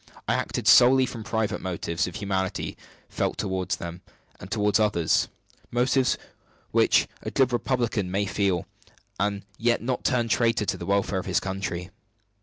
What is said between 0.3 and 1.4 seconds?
acted solely from